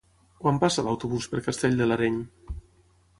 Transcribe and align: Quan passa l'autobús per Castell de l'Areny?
Quan 0.43 0.55
passa 0.63 0.85
l'autobús 0.87 1.27
per 1.33 1.41
Castell 1.49 1.77
de 1.83 1.89
l'Areny? 1.91 2.17